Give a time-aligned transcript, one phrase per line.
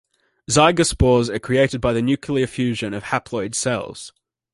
[0.49, 4.11] Zygospores are created by the nuclear fusion of haploid cells.